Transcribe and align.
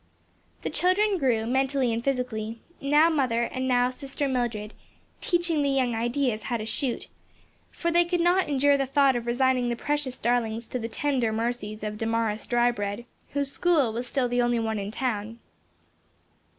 The 0.63 0.71
children 0.71 1.19
grew, 1.19 1.45
mentally 1.45 1.93
and 1.93 2.03
physically, 2.03 2.59
now 2.81 3.07
mother, 3.11 3.43
and 3.43 3.67
now 3.67 3.91
sister 3.91 4.27
Mildred, 4.27 4.73
"teaching 5.21 5.61
the 5.61 5.69
young 5.69 5.93
ideas 5.93 6.41
how 6.41 6.57
to 6.57 6.65
shoot;" 6.65 7.07
for 7.69 7.91
they 7.91 8.03
could 8.03 8.19
not 8.19 8.49
endure 8.49 8.77
the 8.77 8.87
thought 8.87 9.15
of 9.15 9.27
resigning 9.27 9.69
the 9.69 9.75
precious 9.75 10.17
darlings 10.17 10.65
to 10.69 10.79
the 10.79 10.89
tender 10.89 11.31
mercies 11.31 11.83
of 11.83 11.99
Damaris 11.99 12.47
Drybread, 12.47 13.05
whose 13.33 13.51
school 13.51 13.93
was 13.93 14.07
still 14.07 14.27
the 14.27 14.41
only 14.41 14.57
one 14.59 14.79
in 14.79 14.89
town. 14.89 15.37